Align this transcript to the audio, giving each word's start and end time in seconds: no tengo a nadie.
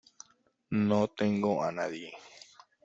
no 0.87 0.99
tengo 1.17 1.51
a 1.63 1.71
nadie. 1.71 2.11